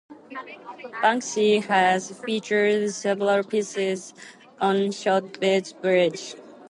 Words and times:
Banksy 1.03 1.63
has 1.65 2.09
featured 2.21 2.89
several 2.89 3.43
pieces 3.43 4.15
on 4.59 4.91
"Shoreditch 4.91 5.75
Bridge". 5.79 6.33